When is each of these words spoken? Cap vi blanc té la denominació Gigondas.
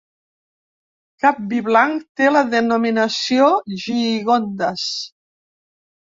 Cap 1.25 1.43
vi 1.51 1.59
blanc 1.67 2.07
té 2.21 2.31
la 2.31 2.41
denominació 2.55 3.51
Gigondas. 3.85 4.89